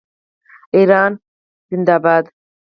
[0.75, 1.11] ایران
[1.71, 2.25] زنده باد.